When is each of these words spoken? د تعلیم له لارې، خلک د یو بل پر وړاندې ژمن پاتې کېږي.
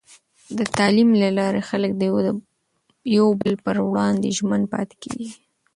د 0.57 0.59
تعلیم 0.77 1.09
له 1.21 1.29
لارې، 1.37 1.61
خلک 1.69 1.91
د 1.97 2.03
یو 3.17 3.27
بل 3.41 3.53
پر 3.65 3.75
وړاندې 3.91 4.35
ژمن 4.37 4.61
پاتې 4.73 4.95
کېږي. 5.03 5.31